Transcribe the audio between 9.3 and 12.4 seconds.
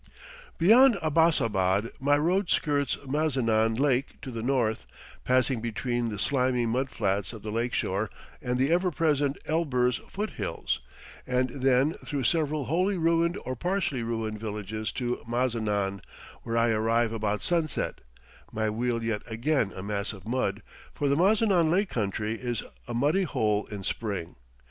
Elburz foot hills, and then through